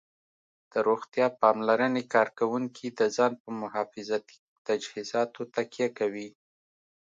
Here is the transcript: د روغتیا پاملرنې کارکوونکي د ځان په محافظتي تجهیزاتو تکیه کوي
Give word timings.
د 0.71 0.73
روغتیا 0.87 1.27
پاملرنې 1.41 2.03
کارکوونکي 2.13 2.87
د 2.99 3.01
ځان 3.15 3.31
په 3.41 3.49
محافظتي 3.61 4.37
تجهیزاتو 4.67 5.41
تکیه 5.55 5.87
کوي 5.99 6.29